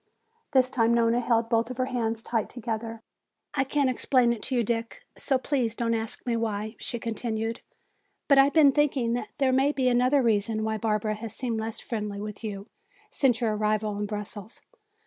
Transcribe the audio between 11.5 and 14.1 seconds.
less friendly with you since your arrival in